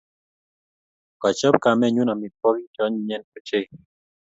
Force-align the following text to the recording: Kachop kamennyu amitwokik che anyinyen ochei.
Kachop 1.21 1.55
kamennyu 1.63 2.01
amitwokik 2.13 2.69
che 2.73 2.79
anyinyen 2.83 3.23
ochei. 3.37 3.67